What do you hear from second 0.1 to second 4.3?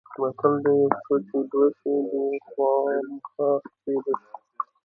متل دی: یوه ته چې دوه شي د یوه خوامخا سپېره